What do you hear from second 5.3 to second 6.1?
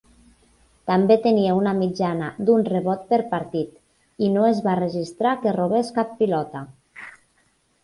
que robés